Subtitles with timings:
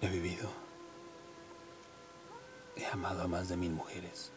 [0.00, 0.48] He vivido.
[2.76, 4.30] He amado a más de mil mujeres.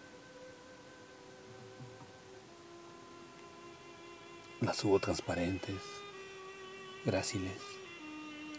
[4.59, 5.81] Las hubo transparentes,
[7.05, 7.59] gráciles,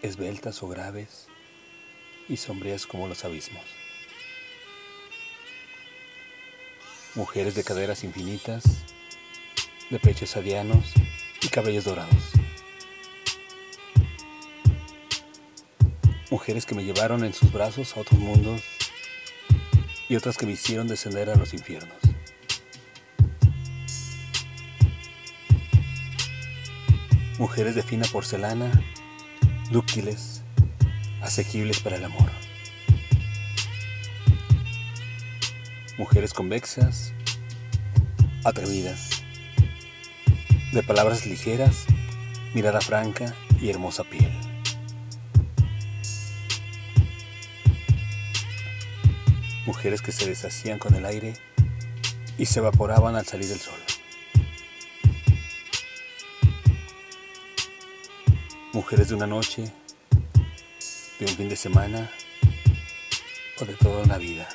[0.03, 1.27] esbeltas o graves
[2.29, 3.65] y sombrías como los abismos.
[7.17, 8.63] Mujeres de caderas infinitas,
[9.91, 10.93] de pechos adianos
[11.43, 12.42] y cabellos dorados.
[16.33, 18.63] Mujeres que me llevaron en sus brazos a otros mundos
[20.09, 21.99] y otras que me hicieron descender a los infiernos.
[27.39, 28.71] Mujeres de fina porcelana,
[29.71, 30.41] dúctiles,
[31.21, 32.31] asequibles para el amor.
[35.99, 37.13] Mujeres convexas,
[38.43, 39.23] atrevidas,
[40.73, 41.85] de palabras ligeras,
[42.55, 44.52] mirada franca y hermosa piel.
[49.67, 51.35] Mujeres que se deshacían con el aire
[52.39, 53.79] y se evaporaban al salir del sol.
[58.73, 59.65] Mujeres de una noche,
[61.19, 62.11] de un fin de semana
[63.61, 64.49] o de toda una vida.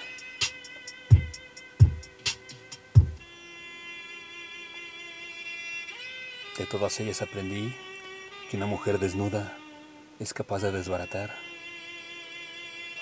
[6.57, 7.73] De todas ellas aprendí
[8.49, 9.55] que una mujer desnuda
[10.19, 11.37] es capaz de desbaratar,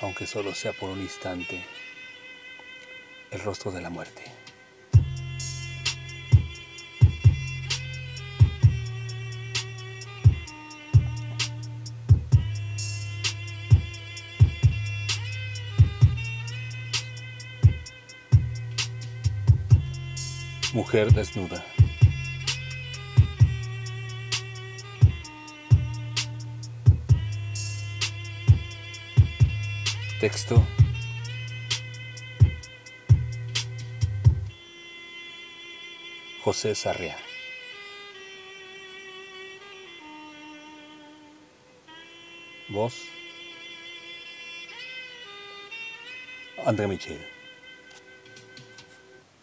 [0.01, 1.63] aunque solo sea por un instante,
[3.35, 4.23] el rostro de la muerte.
[20.73, 21.63] Mujer desnuda.
[30.21, 30.65] Texto
[36.45, 37.17] José Sarria.
[42.69, 42.93] Voz
[46.63, 47.17] André Michel.